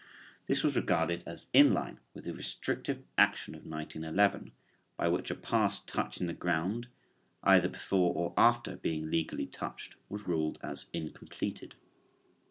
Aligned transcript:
This 0.47 0.63
was 0.63 0.75
regarded 0.75 1.21
as 1.27 1.47
in 1.53 1.75
line 1.75 1.99
with 2.15 2.25
the 2.25 2.33
restrictive 2.33 3.03
action 3.19 3.53
of 3.53 3.67
1911, 3.67 4.51
by 4.97 5.07
which 5.07 5.29
a 5.29 5.35
pass 5.35 5.79
touching 5.79 6.25
the 6.25 6.33
ground 6.33 6.87
either 7.43 7.69
before 7.69 8.11
or 8.15 8.33
after 8.35 8.77
being 8.77 9.11
legally 9.11 9.45
touched 9.45 9.93
was 10.09 10.27
ruled 10.27 10.57
as 10.63 10.87
incompleted. 10.91 11.75